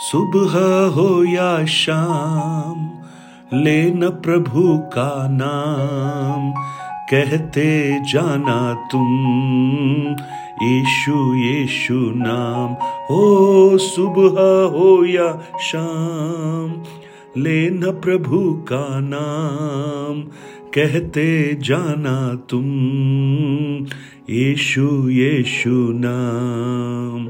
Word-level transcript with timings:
सुबह 0.00 0.86
हो 0.94 1.24
या 1.24 1.66
शाम, 1.66 2.90
लेन 3.58 4.08
प्रभु 4.08 4.78
का 4.78 5.28
नाम। 5.28 6.52
कहते 7.10 8.00
जाना 8.12 8.88
तुम, 8.92 9.08
यीशु 10.68 11.34
यीशु 11.34 11.94
नाम। 11.94 12.72
हो 13.10 13.78
सुबह 13.78 14.40
हो 14.78 15.04
या 15.04 15.42
शाम, 15.60 16.74
लेना 17.42 17.90
प्रभु 17.90 18.52
का 18.52 18.86
नाम। 18.90 20.22
कहते 20.74 21.54
जाना 21.54 22.34
तुम, 22.34 22.66
यीशु 24.30 25.08
यीशु 25.08 25.92
नाम। 25.94 27.28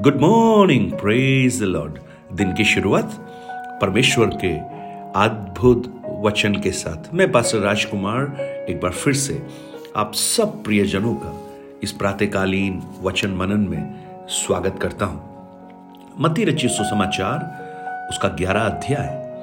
गुड 0.00 0.20
मॉर्निंग 0.20 0.92
प्रेज 0.92 1.62
लॉर्ड 1.62 1.98
दिन 2.36 2.52
की 2.52 2.64
शुरुआत 2.64 3.10
परमेश्वर 3.82 4.26
के 4.26 4.50
अद्भुत 5.20 6.02
वचन 6.24 6.54
के 6.54 6.70
साथ। 6.70 7.14
मैं 7.14 7.32
पास्टर 7.32 7.58
राजकुमार 7.58 8.40
एक 8.70 8.80
बार 8.80 8.92
फिर 8.92 9.14
से 9.14 9.46
आप 9.96 10.14
सब 10.14 10.64
प्रियजनों 10.64 11.14
का 11.14 11.40
इस 11.82 11.92
प्रातकालीन 11.92 12.82
वचन 13.02 13.30
मनन 13.30 13.68
में 13.70 13.94
स्वागत 14.28 14.78
करता 14.82 15.06
हूँ। 15.06 15.22
मती 16.20 16.44
रचित 16.44 16.70
सुसमाचार, 16.70 17.38
उसका 18.10 18.28
ग्यारह 18.28 18.60
अध्याय, 18.60 19.40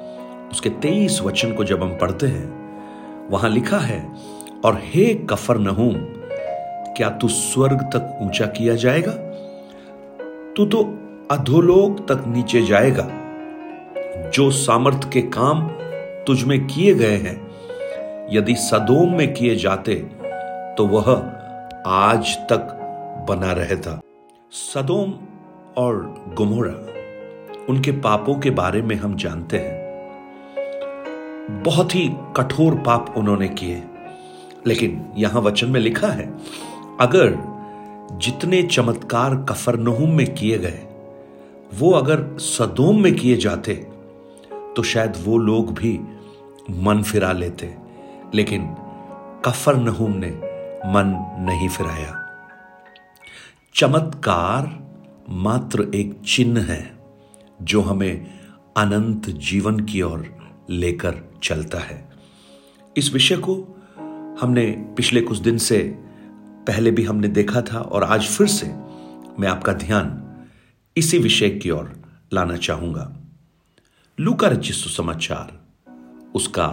उसके 0.52 0.70
तेईस 0.70 1.20
वचन 1.22 1.52
को 1.52 1.64
जब 1.64 1.82
हम 1.82 1.98
पढ़ते 1.98 2.26
हैं, 2.26 3.28
वहाँ 3.28 3.50
लिखा 3.50 3.78
है, 3.78 4.12
और 4.64 4.80
हे 4.84 5.14
कफर 5.14 5.58
नहूम 5.58 5.94
क्या 6.96 7.10
तू 7.10 7.28
स्वर्ग 7.28 7.80
तक 7.82 8.18
ऊँचा 8.22 8.46
किया 8.46 8.74
जाएगा? 8.74 9.31
तू 10.56 10.64
तो 10.64 10.80
अधोलोक 11.30 12.00
तक 12.08 12.24
नीचे 12.26 12.60
जाएगा। 12.62 13.08
जो 14.34 14.50
सामर्थ 14.50 15.08
के 15.12 15.20
काम 15.34 15.68
तुझ 16.26 16.42
में 16.44 16.66
किए 16.66 16.94
गए 16.94 17.16
हैं, 17.16 17.36
यदि 18.32 18.54
सदोम 18.54 19.16
में 19.16 19.32
किए 19.34 19.54
जाते 19.56 19.94
तो 20.78 20.86
वह 20.86 21.10
आज 21.86 22.36
तक 22.50 22.74
बना 23.28 23.52
रहता। 23.52 24.00
सदोम 24.52 25.14
और 25.76 25.94
गुमोरा, 26.36 26.72
उनके 27.68 27.92
पापों 28.00 28.34
के 28.34 28.50
बारे 28.50 28.82
में 28.82 28.94
हम 28.96 29.16
जानते 29.16 29.58
हैं। 29.58 29.80
बहुत 31.64 31.94
ही 31.94 32.08
कठोर 32.36 32.74
पाप 32.86 33.14
उन्होंने 33.16 33.48
किए, 33.50 33.82
लेकिन 34.66 35.04
यहाँ 35.16 35.42
वचन 35.42 35.70
में 35.70 35.80
लिखा 35.80 36.08
है, 36.08 36.28
अगर 37.00 37.34
जितने 38.18 38.62
चमत्कार 38.62 39.46
कफरनहुम 39.48 40.10
में 40.10 40.34
किए 40.34 40.58
गए, 40.58 40.80
वो 41.74 41.90
अगर 41.90 42.38
सदोम 42.38 43.02
में 43.02 43.14
किए 43.14 43.36
जाते 43.36 43.74
तो 44.52 44.82
शायद 44.82 45.12
वो 45.24 45.38
लोग 45.38 45.74
भी 45.74 46.00
मन 46.70 47.02
फिरा 47.02 47.32
लेते। 47.32 47.74
लेकिन 48.34 48.66
कफर 49.44 49.76
नहूम 49.76 50.12
ने 50.12 50.30
मन 50.86 51.36
नहीं 51.38 51.68
फिराया। 51.68 52.18
चमत्कार 53.74 54.82
मात्र 55.28 55.90
एक 55.94 56.20
चिन्ह 56.26 56.60
है, 56.60 56.98
जो 57.62 57.80
हमें 57.80 58.26
अनंत 58.76 59.30
जीवन 59.30 59.80
की 59.80 60.02
ओर 60.02 60.26
लेकर 60.70 61.14
चलता 61.42 61.78
है। 61.78 62.08
इस 62.96 63.12
विषय 63.12 63.36
को 63.36 63.54
हमने 64.40 64.66
पिछले 64.96 65.20
कुछ 65.20 65.38
दिन 65.38 65.58
से 65.58 65.98
पहले 66.66 66.90
भी 66.90 67.04
हमने 67.04 67.28
देखा 67.28 67.60
था 67.62 67.78
और 67.78 68.04
आज 68.04 68.26
फिर 68.26 68.46
से 68.46 68.66
मैं 69.38 69.46
आपका 69.48 69.72
ध्यान 69.72 70.20
इसी 70.96 71.18
विषय 71.18 71.50
की 71.50 71.70
ओर 71.70 71.92
लाना 72.32 72.56
चाहूँगा। 72.56 73.16
लूका 74.18 74.48
रचित 74.48 74.76
सुसमाचार, 74.76 75.52
उसका 76.34 76.66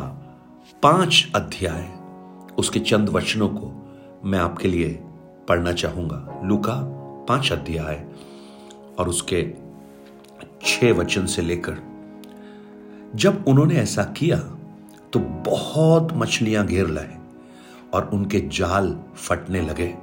पाँच 0.83 1.31
अध्याय, 1.35 1.87
उसके 2.57 2.79
चंद 2.79 3.09
वचनों 3.09 3.49
को 3.49 3.71
मैं 4.25 4.39
आपके 4.39 4.67
लिए 4.67 4.99
पढ़ना 5.47 5.73
चाहूँगा। 5.73 6.41
लूका 6.45 6.75
पाँच 7.29 7.51
अध्याय 7.51 8.05
और 8.99 9.09
उसके 9.09 9.53
छह 10.63 10.91
वचन 10.93 11.25
से 11.25 11.41
लेकर 11.41 11.77
जब 13.15 13.45
उन्होंने 13.47 13.75
ऐसा 13.75 14.03
किया 14.17 14.37
तो 15.13 15.19
बहुत 15.45 16.13
मछलियाँ 16.13 16.65
घेर 16.65 16.87
लाए। 16.87 17.18
और 17.93 18.09
उनके 18.13 18.39
जाल 18.39 18.99
फटने 19.15 19.61
लगे। 19.61 19.95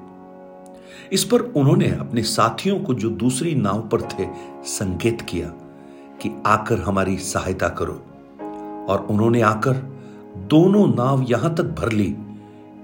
इस 1.13 1.25
पर 1.25 1.41
उन्होंने 1.41 1.91
अपने 1.91 2.23
साथियों 2.23 2.81
को 2.81 2.95
जो 2.95 3.11
दूसरी 3.11 3.55
नाव 3.55 3.89
पर 3.89 4.03
थे, 4.03 4.29
संकेत 4.65 5.21
किया 5.21 5.49
कि 6.21 6.43
आकर 6.47 6.79
हमारी 6.79 7.19
सहायता 7.19 7.69
करो। 7.69 8.03
और 8.89 9.07
उन्होंने 9.11 9.41
आकर 9.41 9.73
दोनों 10.37 10.87
नाव 10.87 11.23
यहाँ 11.23 11.55
तक 11.55 11.63
भर 11.63 11.93
ली 11.93 12.17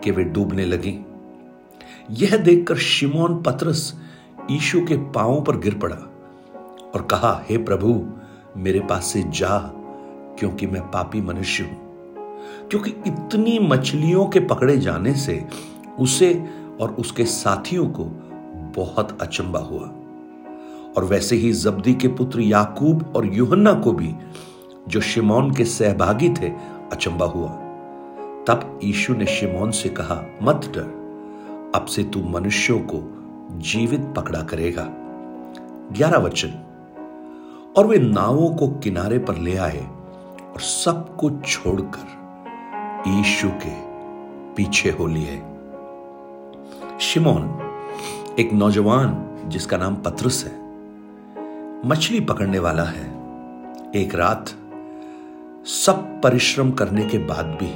कि 0.04 0.10
वे 0.10 0.24
डूबने 0.24 0.64
लगी। 0.64 1.06
यह 2.10 2.36
देखकर 2.36 2.76
शिमोन 2.76 3.42
पत्रस 3.42 4.00
ईशु 4.50 4.80
के 4.80 4.96
पांवों 4.96 5.42
पर 5.42 5.56
गिर 5.56 5.74
पड़ा 5.74 5.96
और 6.94 7.08
कहा, 7.10 7.42
हे 7.48 7.56
hey 7.56 7.66
प्रभु, 7.66 8.06
मेरे 8.56 8.80
पास 8.80 9.06
से 9.06 9.22
जा, 9.22 9.70
क्योंकि 10.38 10.66
मैं 10.66 10.82
पापी 10.82 11.20
मनुष्य 11.20 11.64
हूँ। 11.64 11.81
क्योंकि 12.70 12.90
इतनी 12.90 13.58
मछलियों 13.58 14.26
के 14.26 14.40
पकड़े 14.40 14.78
जाने 14.78 15.14
से 15.14 15.46
उसे 15.98 16.44
और 16.80 16.90
उसके 16.90 17.24
साथियों 17.24 17.86
को 17.86 18.04
बहुत 18.76 19.22
अचंबा 19.22 19.58
हुआ। 19.58 19.92
और 20.96 21.04
वैसे 21.04 21.36
ही 21.36 21.52
जब्दी 21.52 21.94
के 21.94 22.08
पुत्र 22.08 22.40
याकूब 22.40 23.12
और 23.16 23.34
युहन्ना 23.34 23.74
को 23.74 23.92
भी, 23.92 24.14
जो 24.88 25.00
शिमोन 25.00 25.54
के 25.54 25.64
सहभागी 25.64 26.28
थे, 26.28 26.48
अचंबा 26.92 27.26
हुआ। 27.26 27.48
तब 28.46 28.80
यीशु 28.84 29.14
ने 29.14 29.26
शिमोन 29.26 29.70
से 29.70 29.88
कहा, 29.88 30.26
मत 30.42 30.72
डर, 30.74 31.02
अब 31.74 31.86
से 31.86 32.04
तू 32.04 32.20
मनुष्यों 32.20 32.78
को 32.78 33.18
जीवित 33.52 34.00
पकड़ा 34.16 34.40
करेगा। 34.40 34.86
ग्यारह 35.92 36.18
वचन। 36.18 36.66
और 37.76 37.86
वे 37.86 37.98
नावों 37.98 38.56
को 38.56 38.68
किनारे 38.68 39.18
पर 39.18 39.36
ले 39.36 39.56
आए 39.56 39.86
और 40.54 40.60
सब 40.60 41.16
कुछ 41.16 41.46
छोड़कर 41.46 42.21
यीशु 43.08 43.48
के 43.48 43.70
पीछे 44.54 44.90
हो। 44.90 45.06
लिए 45.06 45.42
शिमोन, 47.00 47.48
एक 48.38 48.52
नौजवान 48.52 49.28
जिसका 49.46 49.76
नाम 49.76 49.94
पत्रस 49.94 50.44
है, 50.44 50.52
मछली 51.88 52.20
पकड़ने 52.20 52.58
वाला 52.58 52.82
है। 52.82 53.06
एक 53.94 54.14
रात, 54.14 54.50
सब 55.66 56.20
परिश्रम 56.22 56.70
करने 56.70 57.04
के 57.04 57.18
बाद 57.18 57.46
भी 57.46 57.72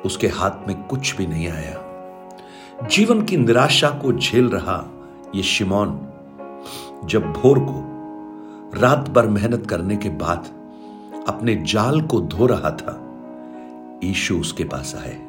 उसके 0.00 0.28
हाथ 0.28 0.68
में 0.68 0.82
कुछ 0.82 1.16
भी 1.16 1.26
नहीं 1.26 1.48
आया। 1.48 1.78
जीवन 2.88 3.22
की 3.22 3.36
निराशा 3.36 3.90
को 3.90 4.12
झेल 4.12 4.48
रहा 4.48 4.84
यह 5.34 5.42
शिमोन, 5.42 6.08
जब 7.04 7.32
भोर 7.32 7.58
को 7.58 7.78
रात 8.80 9.08
भर 9.08 9.26
मेहनत 9.26 9.66
करने 9.66 9.96
के 9.96 10.08
बाद 10.08 10.50
अपने 11.28 11.54
जाल 11.56 12.00
को 12.00 12.20
धो 12.20 12.46
रहा 12.46 12.70
था। 12.70 13.08
ईशु 14.04 14.36
उसके 14.36 14.64
पास 14.64 14.94
आए। 14.94 15.20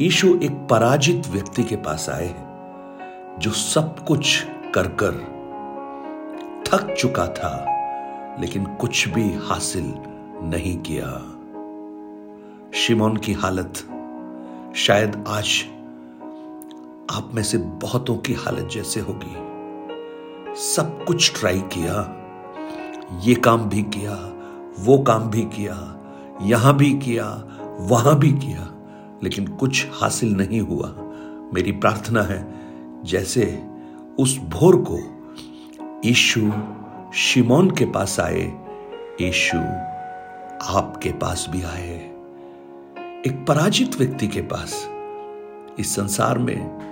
ईशु 0.00 0.38
एक 0.42 0.52
पराजित 0.70 1.26
व्यक्ति 1.28 1.64
के 1.64 1.76
पास 1.76 2.08
आए 2.08 2.26
हैं, 2.26 3.38
जो 3.38 3.50
सब 3.50 4.04
कुछ 4.04 4.44
कर 4.74 4.88
कर 5.02 5.12
थक 6.66 6.94
चुका 6.98 7.26
था, 7.26 7.66
लेकिन 8.40 8.64
कुछ 8.64 9.08
भी 9.08 9.32
हासिल 9.34 9.94
नहीं 10.42 10.76
किया। 10.78 11.06
शिमोन 12.74 13.16
की 13.16 13.32
हालत 13.32 13.72
शायद 14.76 15.24
आज 15.28 15.64
आप 17.16 17.30
में 17.34 17.42
से 17.42 17.58
बहुतों 17.58 18.16
की 18.16 18.32
हालत 18.32 18.68
जैसे 18.72 19.00
होगी। 19.00 19.50
सब 20.56 21.04
कुछ 21.04 21.40
ट्राई 21.40 21.60
किया, 21.60 22.16
ये 23.20 23.34
काम 23.34 23.68
भी 23.68 23.82
किया, 23.82 24.14
वो 24.78 24.98
काम 24.98 25.30
भी 25.30 25.42
किया 25.42 25.96
यहाँ 26.42 26.76
भी 26.76 26.92
किया, 26.92 27.44
वहाँ 27.80 28.18
भी 28.18 28.32
किया, 28.32 28.74
लेकिन 29.22 29.46
कुछ 29.46 29.86
हासिल 29.92 30.34
नहीं 30.34 30.60
हुआ। 30.60 30.94
मेरी 31.54 31.72
प्रार्थना 31.72 32.22
है, 32.22 32.54
जैसे 33.04 33.64
उस 34.18 34.38
भोर 34.38 34.84
को 34.88 34.98
ईशु 36.04 36.52
शिमोन 37.14 37.70
के 37.70 37.84
पास 37.84 38.20
आए 38.20 38.64
ईशु 39.22 39.58
आपके 40.62 41.12
पास 41.12 41.46
भी 41.50 41.62
आए। 41.62 42.10
एक 43.26 43.44
पराजित 43.48 43.96
व्यक्ति 43.98 44.28
के 44.28 44.40
पास, 44.40 44.88
इस 45.78 45.94
संसार 45.94 46.38
में 46.38 46.90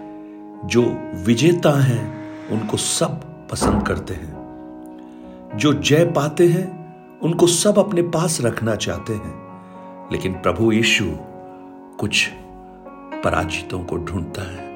जो 0.64 0.82
विजेता 1.24 1.82
हैं, 1.82 2.18
उनको 2.48 2.76
सब 2.76 3.10
पसंद 3.50 3.86
करते 3.86 4.14
हैं। 4.14 4.38
जो 5.54 5.74
जय 5.74 6.04
पाते 6.04 6.48
हैं 6.48 6.77
उनको 7.22 7.46
सब 7.46 7.78
अपने 7.78 8.02
पास 8.02 8.38
रखना 8.40 8.74
चाहते 8.76 9.12
हैं। 9.12 10.10
लेकिन 10.12 10.32
प्रभु 10.32 10.72
यीशु 10.72 11.04
कुछ 12.00 12.28
पराजितों 13.24 13.84
को 13.84 13.96
ढूंढता 13.96 14.42
है, 14.42 14.66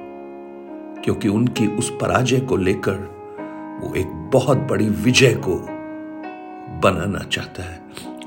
क्योंकि 1.03 1.29
उनकी 1.29 1.67
उस 1.67 1.91
पराजय 2.01 2.41
को 2.41 2.57
लेकर 2.57 2.95
वो 3.83 3.95
एक 3.95 4.31
बहुत 4.33 4.59
बड़ी 4.59 4.89
विजय 4.89 5.35
को 5.35 5.57
बनाना 6.83 7.19
चाहता 7.19 7.63
है। 7.63 7.81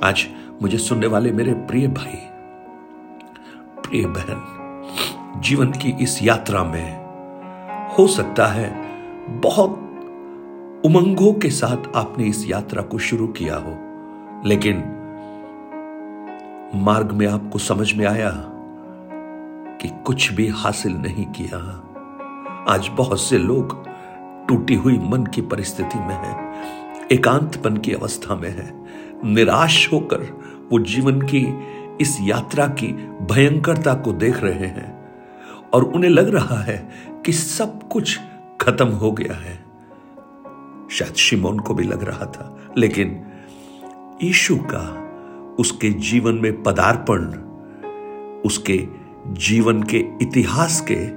आज 0.04 0.28
मुझे 0.62 0.78
सुनने 0.78 1.08
वाले 1.08 1.32
मेरे 1.32 1.54
प्रिय 1.54 1.88
भाई, 1.88 2.20
प्रिय 3.82 4.06
बहन, 4.08 5.42
जीवन 5.42 5.72
की 5.72 5.96
इस 6.02 6.20
यात्रा 6.24 6.64
में 6.64 7.06
हो 7.98 8.08
सकता 8.08 8.48
है 8.48 8.70
बहुत 9.42 9.82
उमंगों 10.86 11.34
के 11.34 11.50
साथ 11.50 11.96
आपने 11.96 12.24
इस 12.24 12.50
यात्रा 12.50 12.82
को 12.82 12.98
शुरू 12.98 13.28
किया 13.28 13.56
हो। 13.56 13.78
लेकिन 14.46 14.78
मार्ग 16.76 17.12
में 17.12 17.28
आपको 17.28 17.60
समझ 17.60 17.94
में 17.94 18.06
आया 18.06 18.32
कि 19.82 19.90
कुछ 20.06 20.32
भी 20.34 20.48
हासिल 20.48 20.94
नहीं 20.94 21.26
किया। 21.26 21.60
आज 22.70 22.88
बहुत 22.88 23.22
से 23.22 23.38
लोग 23.38 23.86
टूटी 24.48 24.76
हुई 24.76 24.98
मन 24.98 25.26
की 25.26 25.42
परिस्थिति 25.42 26.00
में 26.00 26.16
है, 26.16 26.36
एकांतपन 27.12 27.78
की 27.78 27.94
अवस्था 27.94 28.36
में 28.36 28.50
है, 28.50 28.86
निराश 29.26 29.94
होकर 29.94 30.24
वो 30.72 30.80
जीवन 30.80 31.22
की 31.22 31.46
इस 32.02 32.18
यात्रा 32.22 32.68
की 32.68 32.88
भयंकरता 33.32 33.94
को 33.94 34.14
देख 34.14 34.44
रहे 34.44 34.68
हैं 34.68 34.94
और 35.74 35.84
उन्हें 35.84 36.10
लग 36.10 36.34
रहा 36.36 36.62
है 36.62 36.78
कि 37.26 37.32
सब 37.34 37.88
कुछ 37.90 38.20
खत्म 38.62 38.88
हो 38.88 39.12
गया 39.12 39.34
है। 39.34 39.64
शायद 40.92 41.14
शिमोन 41.14 41.60
को 41.60 41.74
भी 41.74 41.84
लग 41.84 42.04
रहा 42.04 42.26
था, 42.26 42.58
लेकिन 42.78 43.26
ईशु 44.24 44.56
का 44.56 45.02
उसके 45.60 45.90
जीवन 45.90 46.34
में 46.34 46.64
पदार्पण, 46.64 47.20
उसके 48.46 48.88
जीवन 49.28 49.84
के 49.84 49.98
इतिहास 49.98 50.86
के 50.92 51.08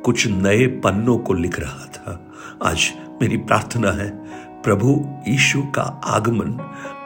कुछ 0.00 0.26
नए 0.26 0.66
पन्नों 0.66 1.18
को 1.18 1.34
लिख 1.34 1.60
रहा 1.60 1.86
था। 1.86 2.32
आज 2.62 2.92
मेरी 3.22 3.36
प्रार्थना 3.36 3.90
है, 3.90 4.10
प्रभु 4.62 5.06
यीशु 5.28 5.62
का 5.62 5.82
आगमन 6.04 6.60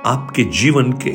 आपके 0.06 0.44
जीवन 0.44 0.93
के 0.93 1.14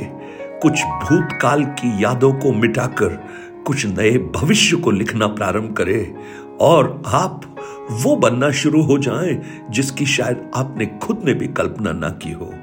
कुछ 0.59 0.83
भूतकाल 0.83 1.65
की 1.65 2.03
यादों 2.03 2.33
को 2.33 2.53
मिटाकर 2.53 3.23
कुछ 3.67 3.85
नए 3.85 4.17
भविष्य 4.17 4.77
को 4.77 4.91
लिखना 4.91 5.27
प्रारंभ 5.27 5.73
करे 5.73 6.15
और 6.61 7.03
आप 7.07 7.55
वो 7.91 8.15
बनना 8.15 8.51
शुरू 8.51 8.81
हो 8.81 8.97
जाएँ 8.97 9.63
जिसकी 9.69 10.05
शायद 10.05 10.51
आपने 10.55 10.85
खुद 10.85 11.21
ने 11.25 11.33
भी 11.33 11.47
कल्पना 11.47 11.91
ना 11.91 12.09
की 12.09 12.31
हो। 12.31 12.53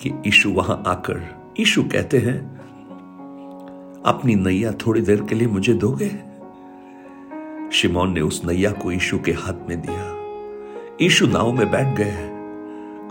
कि 0.00 0.12
ईशु 0.26 0.50
वहाँ 0.50 0.82
आकर, 0.86 1.34
ईशु 1.60 1.82
कहते 1.82 2.18
हैं, 2.18 2.56
अपनी 4.06 4.34
नैया 4.34 4.72
थोड़ी 4.72 5.00
देर 5.00 5.22
के 5.22 5.34
लिए 5.34 5.48
मुझे 5.48 5.74
दोगे? 5.74 6.36
शिमोन 7.72 8.12
ने 8.12 8.20
उस 8.20 8.42
नैया 8.44 8.70
को 8.70 8.92
ईशु 8.92 9.18
के 9.18 9.32
हाथ 9.32 9.68
में 9.68 9.80
दिया। 9.80 10.16
ईशु 11.02 11.26
नाव 11.26 11.52
में 11.52 11.70
बैठ 11.70 11.96
गए 11.96 12.28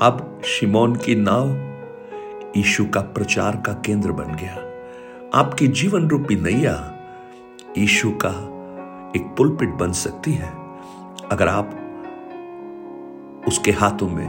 अब 0.01 0.41
शिमोन 0.45 0.95
की 0.95 1.15
नाव 1.15 1.65
ईशु 2.57 2.85
का 2.85 3.01
प्रचार 3.01 3.55
का 3.55 3.73
केंद्र 3.73 4.11
बन 4.11 4.35
गया। 4.35 4.57
आपकी 5.39 5.67
जीवन 5.67 6.09
रूपी 6.09 6.35
नैया 6.35 6.99
ईशु 7.77 8.11
का 8.11 8.29
एक 9.15 9.35
पुलपिट 9.37 9.69
बन 9.69 9.91
सकती 9.91 10.31
है। 10.31 10.49
अगर 11.31 11.47
आप 11.47 11.79
उसके 13.47 13.71
हाथों 13.71 14.09
में 14.09 14.27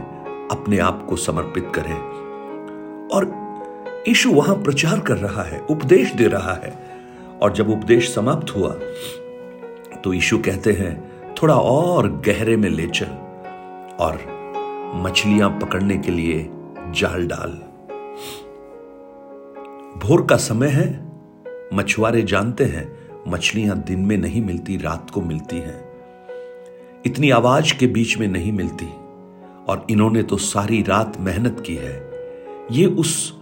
अपने 0.51 0.77
आप 0.77 1.05
को 1.09 1.15
समर्पित 1.15 1.71
करें 1.75 2.16
और 3.11 4.03
ईशु 4.07 4.31
वहाँ 4.31 4.55
प्रचार 4.55 4.99
कर 4.99 5.17
रहा 5.17 5.43
है, 5.43 5.59
उपदेश 5.61 6.11
दे 6.11 6.27
रहा 6.27 6.53
है। 6.53 6.73
और 7.41 7.53
जब 7.53 7.69
उपदेश 7.69 8.13
समाप्त 8.15 8.55
हुआ 8.55 8.69
तो 10.03 10.13
ईशु 10.13 10.37
कहते 10.37 10.71
हैं, 10.71 11.33
थोड़ा 11.33 11.55
और 11.55 12.09
गहरे 12.27 12.55
में 12.57 12.69
ले 12.69 12.87
चल 12.87 13.07
और 13.99 14.19
मछलियाँ 14.95 15.49
पकड़ने 15.49 15.97
के 15.97 16.11
लिए 16.11 16.49
जाल 16.89 17.27
डाल। 17.27 17.51
भोर 19.99 20.25
का 20.25 20.35
समय 20.35 20.67
है, 20.67 20.87
मछुआरे 21.73 22.21
जानते 22.21 22.65
हैं, 22.65 22.97
मछलियाँ 23.27 23.77
दिन 23.77 23.99
में 23.99 24.17
नहीं 24.17 24.41
मिलती, 24.41 24.77
रात 24.77 25.09
को 25.09 25.21
मिलती 25.21 25.57
हैं। 25.57 25.85
इतनी 27.05 27.29
आवाज़ 27.29 27.73
के 27.73 27.87
बीच 27.87 28.17
में 28.17 28.27
नहीं 28.27 28.51
मिलती 28.51 28.87
और 29.67 29.85
इन्होंने 29.89 30.23
तो 30.23 30.37
सारी 30.37 30.81
रात 30.81 31.17
मेहनत 31.19 31.63
की 31.65 31.75
है। 31.75 32.06
ये 32.71 32.85
उस 32.85 33.39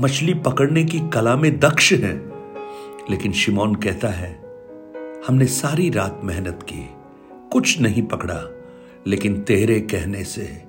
मछली 0.00 0.34
पकड़ने 0.34 0.84
की 0.84 1.00
कला 1.00 1.36
में 1.36 1.60
दक्ष 1.60 1.92
हैं। 1.92 2.32
लेकिन 3.10 3.32
शिमोन 3.32 3.74
कहता 3.74 4.08
है, 4.08 4.42
हमने 5.26 5.46
सारी 5.46 5.90
रात 5.90 6.20
मेहनत 6.24 6.60
की, 6.62 6.88
कुछ 7.52 7.80
नहीं 7.80 8.02
पकड़ा, 8.02 8.40
लेकिन 9.06 9.40
तेरे 9.40 9.80
कहने 9.80 10.24
से, 10.24 10.64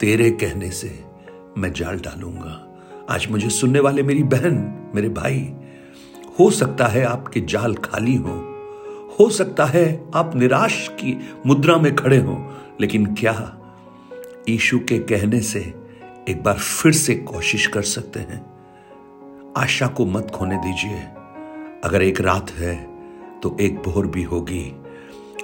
तेरे 0.00 0.30
कहने 0.30 0.70
से 0.70 1.04
मैं 1.58 1.72
जाल 1.72 1.96
डालूँगा। 1.96 2.78
आज 3.10 3.28
मुझे 3.30 3.48
सुनने 3.48 3.80
वाले 3.80 4.02
मेरी 4.02 4.22
बहन, 4.22 4.90
मेरे 4.94 5.08
भाई, 5.08 5.52
हो 6.40 6.50
सकता 6.50 6.86
है 6.86 7.04
आपके 7.04 7.40
जाल 7.40 7.74
खाली 7.74 8.14
हो 8.14 8.52
हो 9.20 9.30
सकता 9.30 9.64
है 9.64 10.06
आप 10.14 10.36
निराश 10.36 10.88
की 10.88 11.30
मुद्रा 11.46 11.76
में 11.76 11.96
खड़े 11.96 12.18
हो, 12.18 12.52
लेकिन 12.80 13.06
क्या 13.06 13.58
ईशु 14.48 14.78
के 14.78 14.98
कहने 14.98 15.40
से 15.40 15.85
एक 16.28 16.42
बार 16.42 16.54
फिर 16.54 16.92
से 16.92 17.14
कोशिश 17.14 17.66
कर 17.66 17.82
सकते 17.82 18.20
हैं। 18.20 18.46
आशा 19.56 19.86
को 19.86 20.06
मत 20.06 20.30
खोने 20.30 20.56
दीजिए। 20.56 20.98
अगर 21.84 22.02
एक 22.02 22.20
रात 22.20 22.50
है 22.50 22.88
तो 23.40 23.56
एक 23.60 23.76
भोर 23.76 24.06
भी 24.06 24.22
होगी। 24.22 24.84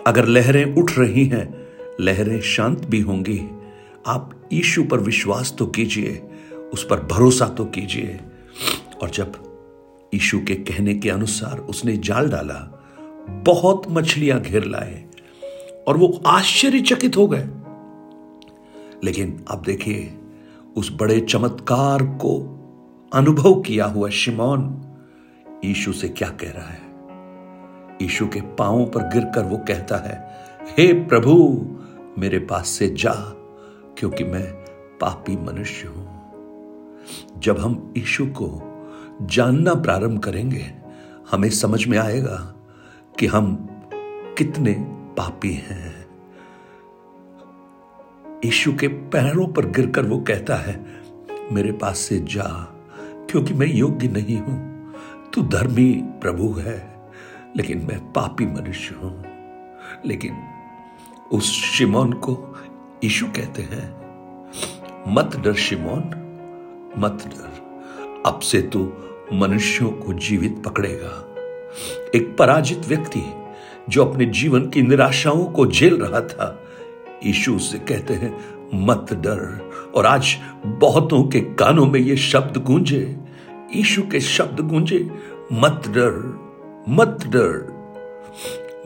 अगर 0.07 0.25
लहरें 0.25 0.75
उठ 0.77 0.99
रही 0.99 1.25
हैं, 1.25 1.69
लहरें 2.01 2.41
शांत 2.41 2.79
भी 2.79 3.01
होंगी। 3.01 3.43
आप 4.07 4.49
ईशु 4.53 4.85
पर 4.85 5.01
विश्वास 5.01 5.55
तो 5.59 5.67
कीजिए, 5.67 6.23
उस 6.73 6.87
पर 6.91 7.01
भरोसा 7.01 7.47
तो 7.49 7.65
कीजिए। 7.65 8.21
और 9.03 9.11
जब 9.11 9.33
ईशु 10.15 10.39
के 10.39 10.55
कहने 10.55 10.95
के 10.95 11.11
अनुसार 11.11 11.59
उसने 11.59 11.97
जाल 11.97 12.29
डाला, 12.29 12.85
बहुत 13.31 13.83
मछलियाँ 13.89 14.41
घेर 14.41 14.65
लाए, 14.65 15.05
और 15.89 15.97
वो 15.97 16.23
आश्चर्यचकित 16.27 17.17
हो 17.17 17.27
गए। 17.27 17.49
लेकिन 19.05 19.45
आप 19.51 19.63
देखिए 19.67 20.19
उस 20.77 20.97
बड़े 21.01 21.21
चमत्कार 21.21 22.03
को 22.03 22.59
अनुभव 23.13 23.61
किया 23.61 23.85
हुआ 23.85 24.09
शिमोन 24.09 24.83
ईशु 25.65 25.93
से 25.93 26.09
क्या 26.09 26.29
कह 26.29 26.51
रहा 26.51 26.67
है? 26.67 26.93
ईशु 28.03 28.27
के 28.27 28.41
पांवों 28.41 28.87
पर 28.87 29.03
गिरकर 29.03 29.45
वो 29.45 29.57
कहता 29.57 29.97
है, 29.97 30.31
हे 30.79 30.93
प्रभु, 30.93 31.67
मेरे 32.19 32.39
पास 32.39 32.69
से 32.69 32.89
जा, 32.89 33.13
क्योंकि 33.99 34.25
मैं 34.25 34.53
पापी 35.01 35.37
मनुष्य 35.37 35.89
हूँ। 35.89 36.13
जब 37.39 37.59
हम 37.59 37.95
ईशु 37.99 38.27
को 38.27 38.63
जानना 39.23 39.75
प्रारंभ 39.75 40.21
करेंगे, 40.21 40.73
हमें 41.31 41.51
समझ 41.51 41.87
में 41.87 41.99
आएगा 41.99 42.55
कि 43.19 43.27
हम 43.27 43.69
कितने 44.39 44.73
पापी 45.19 45.53
हैं। 45.53 46.02
यीशु 48.45 48.73
के 48.73 48.89
पैरों 48.89 49.47
पर 49.47 49.67
गिरकर 49.67 50.03
वो 50.03 50.19
कहता 50.19 50.57
है, 50.57 50.87
मेरे 51.53 51.73
पास 51.73 51.99
से 51.99 52.19
जा, 52.19 52.75
क्योंकि 53.31 53.55
मैं 53.55 53.67
योग्य 53.67 54.09
नहीं 54.09 54.39
हूँ। 54.39 54.93
तू 55.33 55.43
धर्मी 55.43 55.93
प्रभु 56.05 56.53
है, 56.53 57.09
लेकिन 57.57 57.79
मैं 57.79 58.13
पापी 58.13 58.47
मनुष्य 58.47 58.95
हूँ। 58.95 59.25
लेकिन 60.07 60.37
उस 61.33 61.53
शिमोन 61.53 62.13
को 62.13 62.59
यीशु 63.05 63.27
कहते 63.27 63.63
हैं, 63.63 63.97
मत 65.09 65.37
डर 65.37 65.55
शिमोन, 65.55 66.03
मत 66.99 67.19
डर। 67.27 67.81
अब 68.27 68.41
से 68.41 68.63
तू 68.63 68.93
मनुष्यों 69.33 69.91
को 69.91 70.13
जीवित 70.13 70.63
पकड़ेगा। 70.65 71.35
एक 72.15 72.37
पराजित 72.39 72.79
व्यक्ति, 72.79 73.23
जो 73.89 74.05
अपने 74.05 74.25
जीवन 74.25 74.69
की 74.69 74.83
निराशाओं 74.83 75.45
को 75.45 75.67
झेल 75.67 75.97
रहा 75.97 76.21
था 76.21 76.59
यीशु 77.27 77.59
से 77.59 77.79
कहते 77.79 78.15
हैं, 78.15 78.45
मत 78.75 79.07
डर। 79.13 79.71
और 79.95 80.07
आज 80.07 80.37
बहुतों 80.67 81.25
के 81.25 81.41
कानों 81.41 81.87
में 81.87 82.01
ये 82.01 82.17
शब्द 82.17 82.57
गूंजे। 82.57 83.17
यीशु 83.77 84.03
के 84.03 84.21
शब्द 84.21 84.61
गूंजे, 84.61 85.11
मत 85.53 85.83
डर 85.89 86.43
मत 86.89 87.19
डर। 87.27 87.73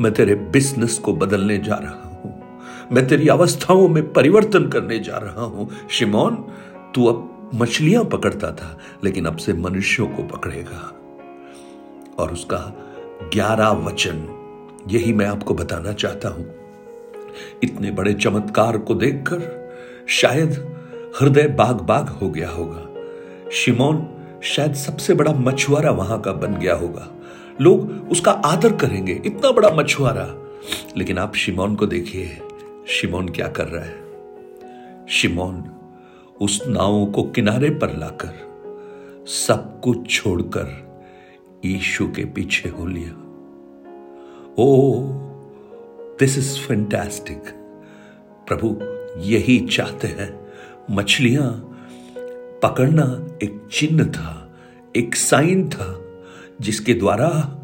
मैं 0.00 0.12
तेरे 0.12 0.34
बिज़नेस 0.34 0.98
को 0.98 1.12
बदलने 1.12 1.58
जा 1.58 1.74
रहा 1.74 2.20
हूँ। 2.22 2.42
मैं 2.92 3.08
तेरी 3.08 3.28
अवस्थाओं 3.28 3.88
में 3.88 4.12
परिवर्तन 4.12 4.68
करने 4.68 4.98
जा 4.98 5.16
रहा 5.16 5.44
हूँ। 5.44 5.70
शिमोन, 5.90 6.34
तू 6.94 7.06
अब 7.06 7.50
मछलियाँ 7.54 8.04
पकड़ता 8.04 8.52
था, 8.52 8.78
लेकिन 9.04 9.26
अब 9.26 9.36
से 9.36 9.52
मनुष्यों 9.52 10.06
को 10.06 10.22
पकड़ेगा। 10.22 10.94
और 12.18 12.32
उसका 12.32 12.58
ग्यारह 13.32 13.68
वचन, 13.68 14.28
यही 14.88 15.12
मैं 15.12 15.26
आपको 15.26 15.54
बताना 15.54 15.92
चाहता 15.92 16.28
हूँ। 16.28 16.65
इतने 17.64 17.90
बड़े 17.90 18.14
चमत्कार 18.14 18.78
को 18.78 18.94
देखकर 18.94 19.70
शायद 20.08 20.76
हृदय 21.20 21.48
बाग 21.48 21.80
बाग 21.80 22.08
हो 22.08 22.30
गया 22.30 22.50
होगा। 22.50 22.86
शिमोन 23.50 24.08
शायद 24.42 24.74
सबसे 24.74 25.14
बड़ा 25.14 25.32
मछुआरा 25.32 25.90
वहाँ 25.90 26.20
का 26.20 26.32
बन 26.32 26.54
गया 26.54 26.74
होगा। 26.74 27.08
लोग 27.60 28.08
उसका 28.10 28.30
आदर 28.30 28.72
करेंगे, 28.72 29.22
इतना 29.26 29.50
बड़ा 29.50 29.70
मछुआरा। 29.70 30.34
लेकिन 30.96 31.18
आप 31.18 31.34
शिमोन 31.34 31.76
को 31.76 31.86
देखिए, 31.86 32.38
शिमोन 32.88 33.28
क्या 33.28 33.48
कर 33.48 33.68
रहा 33.68 33.84
है? 33.84 34.06
शिमोन 35.08 35.64
उस 36.40 36.62
नाव 36.66 37.06
को 37.06 37.22
किनारे 37.22 37.70
पर 37.70 37.96
लाकर 37.96 38.46
सब 39.26 39.80
कुछ 39.80 40.10
छोड़कर 40.10 40.86
ईशु 41.66 42.06
के 42.06 42.24
पीछे 42.24 42.68
हो 42.68 42.86
लिया। 42.86 43.22
ओ 44.58 45.02
दिस 46.18 46.38
इज़ 46.38 46.58
फैंटास्टिक 46.58 47.42
प्रभु, 48.48 48.80
यही 49.20 49.66
चाहते 49.66 50.08
हैं। 50.08 50.40
मछलियाँ 50.90 51.78
पकड़ना 52.62 53.36
एक 53.42 53.68
चिन्ह 53.72 54.04
था, 54.04 54.56
एक 54.96 55.16
साइन 55.16 55.68
था, 55.68 56.00
जिसके 56.60 56.94
द्वारा 56.94 57.58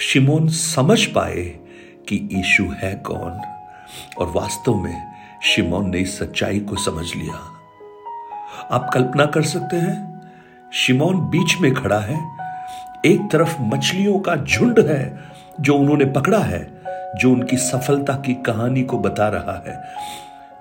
शिमोन 0.00 0.48
समझ 0.48 1.06
पाए 1.06 1.58
कि 2.08 2.28
ईशु 2.32 2.64
है 2.76 2.94
कौन। 2.94 3.40
और 4.18 4.32
वास्तव 4.36 4.74
में 4.74 5.12
शिमोन 5.42 5.90
ने 5.90 5.98
इस 5.98 6.18
सच्चाई 6.18 6.60
को 6.60 6.76
समझ 6.76 7.16
लिया। 7.16 7.34
आप 8.70 8.90
कल्पना 8.94 9.26
कर 9.26 9.42
सकते 9.42 9.76
हैं, 9.76 10.20
शिमोन 10.72 11.20
बीच 11.20 11.60
में 11.60 11.74
खड़ा 11.74 12.00
है। 12.00 12.36
एक 13.06 13.28
तरफ़ 13.32 13.62
मछलियों 13.62 14.18
का 14.18 14.36
झुंड 14.36 14.78
है, 14.78 15.24
जो 15.60 15.74
उन्होंने 15.74 16.04
पकड़ा 16.04 16.38
है। 16.38 16.75
जो 17.14 17.32
उनकी 17.32 17.56
सफलता 17.56 18.12
की 18.12 18.34
कहानी 18.34 18.82
को 18.82 18.98
बता 18.98 19.28
रहा 19.28 19.62
है, 19.66 19.82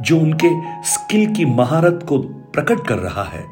जो 0.02 0.20
उनके 0.20 0.84
स्किल 0.84 1.36
की 1.36 1.46
महारत 1.46 2.06
को 2.10 2.18
प्रकट 2.20 2.88
कर 2.88 2.98
रहा 2.98 3.24
है 3.24 3.46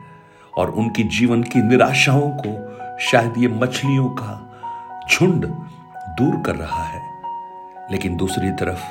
और 0.57 0.69
उनकी 0.69 1.03
जीवन 1.03 1.43
की 1.43 1.61
निराशाओं 1.61 2.29
को 2.29 2.73
शायद 2.99 3.33
ये 3.37 3.47
मछलियों 3.47 4.09
का 4.09 4.55
झुंड 5.11 5.45
दूर 5.97 6.43
कर 6.45 6.55
रहा 6.55 6.83
है। 6.83 7.01
लेकिन 7.91 8.17
दूसरी 8.17 8.51
तरफ़ 8.51 8.83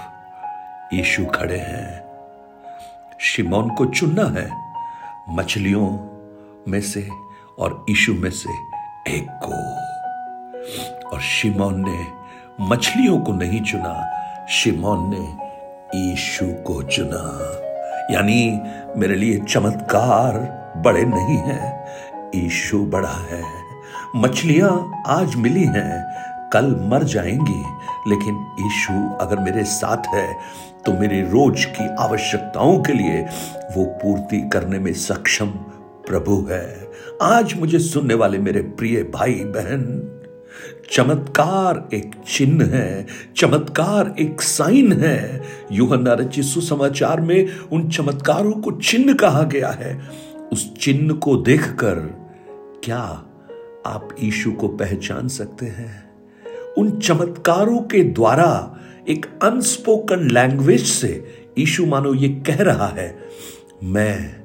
यीशु 0.94 1.26
खड़े 1.26 1.58
हैं। 1.58 2.04
शिमोन 3.20 3.70
को 3.70 3.86
चुनना 3.86 4.40
है। 4.40 4.72
मछलियों 5.28 5.90
में 6.68 6.80
से 6.80 7.08
और 7.58 7.86
यीशु 7.88 8.14
में 8.14 8.30
से 8.30 8.50
एक 9.08 9.26
को। 9.30 9.82
और 11.08 11.20
शिमोन 11.20 11.84
ने 11.88 12.21
मछलियों 12.62 13.18
को 13.18 13.32
नहीं 13.32 13.60
चुना, 13.62 13.92
शिमोन 14.48 15.10
ने 15.10 16.12
ईशु 16.12 16.44
को 16.64 16.82
चुना। 16.82 17.22
यानी, 18.10 18.60
मेरे 18.96 19.14
लिए 19.14 19.38
चमत्कार 19.40 20.38
बड़े 20.76 21.04
नहीं 21.04 21.36
हैं 21.38 21.86
ईशु 22.36 22.78
बड़ा 22.86 23.16
है। 23.30 23.42
मछलियाँ 24.16 25.02
आज 25.08 25.34
मिली 25.34 25.64
हैं, 25.64 26.04
कल 26.52 26.70
मर 26.90 27.04
जाएँगी, 27.04 27.62
लेकिन 28.10 28.46
ईशु 28.66 28.94
अगर 29.16 29.38
मेरे 29.38 29.64
साथ 29.64 30.14
है 30.14 30.32
तो 30.86 30.92
मेरे 30.92 31.20
रोज 31.22 31.64
की 31.64 31.88
आवश्यकताओं 31.96 32.78
के 32.82 32.92
लिए 32.92 33.20
वो 33.76 33.84
पूर्ति 33.84 34.40
करने 34.52 34.78
में 34.78 34.92
सक्षम 34.92 35.46
प्रभु 36.08 36.46
है। 36.50 36.90
आज 37.22 37.54
मुझे 37.60 37.78
सुनने 37.78 38.14
वाले 38.14 38.38
मेरे 38.38 38.60
प्रिय 38.78 39.02
भाई 39.14 39.34
बहन 39.34 39.84
चमत्कार 40.84 41.88
एक 41.94 42.14
चिन्ह 42.28 42.64
है, 42.66 43.06
चमत्कार 43.36 44.14
एक 44.20 44.42
साइन 44.42 44.92
है। 44.92 45.42
यूहन्ना 45.72 46.14
रचित 46.14 46.44
सुसमाचार 46.44 47.20
में 47.20 47.50
उन 47.72 47.88
चमत्कारों 47.88 48.52
को 48.52 48.70
चिन्ह 48.80 49.14
कहा 49.14 49.42
गया 49.44 49.70
है। 49.70 50.00
उस 50.52 50.72
चिन्ह 50.76 51.14
को 51.14 51.36
देखकर 51.36 51.98
क्या 52.84 52.98
आप 53.86 54.08
ईशु 54.22 54.52
को 54.52 54.68
पहचान 54.68 55.28
सकते 55.28 55.66
हैं? 55.66 56.04
उन 56.78 56.90
चमत्कारों 56.98 57.80
के 57.82 58.02
द्वारा 58.04 58.78
एक 59.08 59.26
अनस्पोकन 59.42 60.28
लैंग्वेज 60.30 60.84
से 60.84 61.24
ईशु 61.58 61.86
मानो 61.86 62.14
ये 62.14 62.28
कह 62.48 62.62
रहा 62.62 62.86
है, 62.88 63.16
मैं 63.84 64.42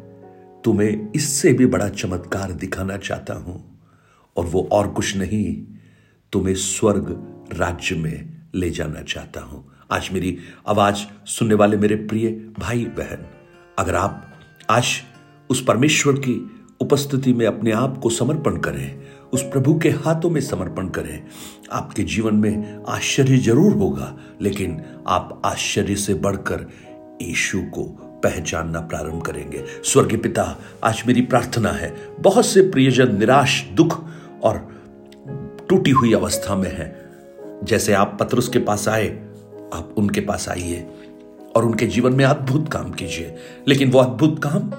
तुम्हें 0.63 1.11
इससे 1.15 1.53
भी 1.53 1.65
बड़ा 1.65 1.87
चमत्कार 1.89 2.51
दिखाना 2.53 2.97
चाहता 2.97 3.33
हूँ 3.33 3.63
और 4.35 4.45
वो 4.45 4.67
और 4.71 4.87
कुछ 4.87 5.15
नहीं। 5.17 5.55
तुम्हें 6.33 6.53
स्वर्ग 6.55 7.09
राज्य 7.53 7.95
में 7.95 8.29
ले 8.55 8.69
जाना 8.69 9.01
चाहता 9.01 9.41
हूँ। 9.41 9.63
आज 9.91 10.09
मेरी 10.13 10.37
आवाज़ 10.67 11.05
सुनने 11.25 11.55
वाले 11.55 11.77
मेरे 11.77 11.95
प्रिय 11.95 12.29
भाई 12.59 12.85
बहन, 12.97 13.25
अगर 13.79 13.95
आप 13.95 14.23
आज 14.69 14.85
उस 15.49 15.63
परमेश्वर 15.63 16.13
की 16.13 16.35
उपस्थिति 16.81 17.33
में 17.33 17.45
अपने 17.45 17.71
आप 17.71 17.97
को 17.97 18.09
समर्पण 18.09 18.57
करें, 18.57 19.01
उस 19.33 19.41
प्रभु 19.43 19.77
के 19.79 19.89
हाथों 19.89 20.29
में 20.29 20.41
समर्पण 20.41 20.89
करें, 20.89 21.27
आपके 21.71 22.03
जीवन 22.03 22.35
में 22.35 22.83
आश्चर्य 22.89 23.37
ज़रूर 23.37 23.73
होगा, 23.73 24.15
लेकिन 24.41 24.81
आप 25.07 25.41
आश्चर्य 25.45 25.95
से 25.95 26.13
बढ़कर 26.13 26.69
यीशु 27.21 27.61
को 27.73 27.83
पहचानना 28.23 28.79
प्रारंभ 28.81 29.21
करेंगे। 29.21 29.63
स्वर्गीय 29.83 30.17
पिता, 30.17 30.55
आज 30.83 31.03
मेरी 31.07 31.21
प्रार्थना 31.21 31.71
है, 31.71 31.95
बहुत 32.19 32.45
से 32.45 32.61
प्रियजन 32.71 33.17
निराश, 33.17 33.63
दुख 33.73 34.03
और 34.43 34.76
टूटी 35.69 35.91
हुई 35.91 36.13
अवस्था 36.13 36.55
में 36.55 36.77
है। 36.77 37.09
जैसे 37.63 37.93
आप 37.93 38.17
पत्रुस 38.19 38.49
के 38.49 38.59
पास 38.59 38.87
आए, 38.87 39.07
आप 39.73 39.95
उनके 39.97 40.21
पास 40.21 40.49
आइए 40.49 40.87
और 41.55 41.65
उनके 41.65 41.85
जीवन 41.85 42.13
में 42.13 42.25
अद्भुत 42.25 42.71
काम 42.71 42.91
कीजिए। 42.91 43.35
लेकिन 43.67 43.91
वो 43.91 43.99
अद्भुत 43.99 44.41
काम 44.43 44.73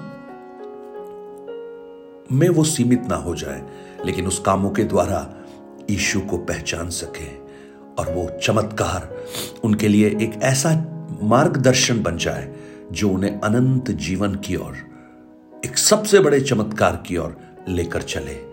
में 2.31 2.49
वो 2.49 2.63
सीमित 2.63 3.03
ना 3.07 3.15
हो 3.15 3.35
जाए, 3.35 3.69
लेकिन 4.05 4.27
उस 4.27 4.39
कामों 4.39 4.69
के 4.69 4.83
द्वारा 4.83 5.35
ईशु 5.91 6.19
को 6.19 6.37
पहचान 6.37 6.89
सके 6.89 7.27
और 7.99 8.13
वो 8.13 8.39
चमत्कार 8.43 9.17
उनके 9.63 9.87
लिए 9.87 10.07
एक 10.07 10.39
ऐसा 10.43 10.69
मार्गदर्शन 11.23 12.03
बन 12.03 12.17
जाए 12.17 12.55
जो 12.91 13.09
उन्हें 13.09 13.39
अनंत 13.39 13.91
जीवन 13.91 14.35
की 14.35 14.55
ओर, 14.55 14.77
एक 15.65 15.77
सबसे 15.77 16.19
बड़े 16.19 16.41
चमत्कार 16.41 17.03
की 17.07 17.17
ओर 17.17 17.37
लेकर 17.67 18.01
चले। 18.01 18.49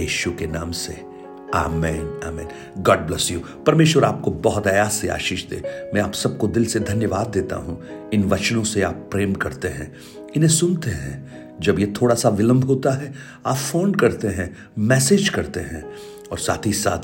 यीशु 0.00 0.30
के 0.30 0.46
नाम 0.46 0.70
से 0.70 1.11
amen 1.54 2.20
amen. 2.24 2.48
God 2.78 2.98
bless 2.98 3.32
you 3.32 3.40
परमेश्वर 3.40 4.04
आपको 4.04 4.30
बहुत 4.30 4.66
आयास 4.66 4.94
से 4.94 5.08
आशीष 5.08 5.44
दे। 5.44 5.90
मैं 5.94 6.00
आप 6.00 6.12
सबको 6.12 6.46
दिल 6.48 6.66
से 6.66 6.80
धन्यवाद 6.80 7.26
देता 7.26 7.56
हूँ। 7.56 7.82
इन 8.14 8.24
वचनों 8.24 8.64
से 8.64 8.82
आप 8.82 9.08
प्रेम 9.10 9.34
करते 9.34 9.68
हैं। 9.68 9.94
इन्हें 10.36 10.50
सुनते 10.50 10.90
हैं। 10.90 11.42
जब 11.60 11.78
ये 11.78 11.94
थोड़ा 12.02 12.14
सा 12.14 12.28
विलंब 12.28 12.64
होता 12.64 12.90
है, 12.90 13.14
आप 13.46 13.56
फ़ोन 13.56 13.94
करते 13.94 14.28
हैं, 14.28 14.56
मैसेज 14.78 15.28
करते 15.28 15.60
हैं। 15.60 15.92
और 16.32 16.38
साथ 16.38 16.66
ही 16.66 16.72
साथ 16.72 16.98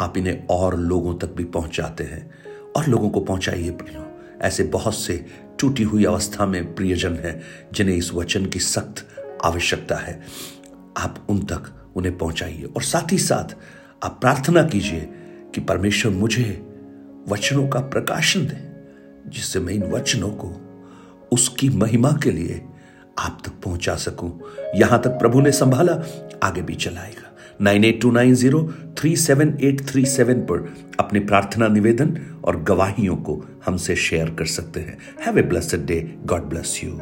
आप 0.00 0.16
इन्हें 0.16 0.46
और 0.46 0.78
लोगों 0.78 1.14
तक 1.14 1.32
भी 1.32 1.44
पहुंचाते 1.44 2.04
हैं। 2.04 2.30
और 2.76 2.86
लोगों 2.86 3.10
को 3.10 3.20
पहुंचाइए 3.20 3.70
प्रियो। 3.70 4.18
ऐसे 4.42 4.64
बहुत 4.64 4.94
से 4.94 5.26
टूटी 5.60 5.82
हुई 5.82 6.04
अवस्था 6.04 6.46
में 6.46 6.74
प्रियजन 6.74 7.14
हैं, 7.14 7.42
जिन्हें 7.72 7.96
इस 7.96 8.14
वचन 8.14 8.46
की 8.46 8.58
सख्त 8.58 9.08
आवश्यकता 9.44 9.96
है। 9.96 10.22
आप 10.96 11.26
उन 11.28 11.38
तक 11.38 11.81
उन्हें 11.96 12.16
पहुंचाइए। 12.18 12.64
और 12.66 12.82
साथ 12.82 13.12
ही 13.12 13.18
साथ 13.18 13.56
आप 14.04 14.18
प्रार्थना 14.20 14.62
कीजिए 14.62 15.08
कि 15.54 15.60
परमेश्वर 15.60 16.12
मुझे 16.12 16.44
वचनों 17.28 17.66
का 17.68 17.80
प्रकाशन 17.80 18.46
दे, 18.46 18.58
जिससे 19.30 19.60
मैं 19.60 19.74
इन 19.74 19.82
वचनों 19.82 20.30
को 20.34 20.52
उसकी 21.32 21.68
महिमा 21.68 22.12
के 22.22 22.30
लिए 22.30 22.62
आप 23.18 23.42
तक 23.44 23.52
पहुँचा 23.64 23.94
सकूँ। 23.96 24.30
यहाँ 24.74 25.00
तक 25.02 25.10
प्रभु 25.10 25.40
ने 25.40 25.52
संभाला, 25.52 25.92
आगे 26.42 26.62
भी 26.62 26.74
चलाएगा। 26.74 27.30
Nine 27.60 27.84
eight 27.84 28.00
two 28.02 28.10
nine 28.10 28.34
zero 28.34 28.62
three 28.98 29.14
seven 29.16 29.56
eight 29.60 29.86
three 29.86 30.04
seven 30.06 30.40
पर 30.40 30.66
अपने 31.00 31.20
प्रार्थना 31.20 31.68
निवेदन 31.68 32.16
और 32.44 32.62
गवाहियों 32.62 33.16
को 33.16 33.42
हमसे 33.66 33.96
शेयर 33.96 34.34
कर 34.34 34.46
सकते 34.48 34.80
हैं। 34.80 34.98
Have 35.26 35.38
a 35.38 35.42
blessed 35.42 35.86
day. 35.86 36.00
God 36.26 36.42
bless 36.42 36.80
you. 36.84 37.00